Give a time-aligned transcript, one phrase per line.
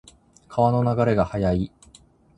[0.47, 1.71] 川の流れが速い。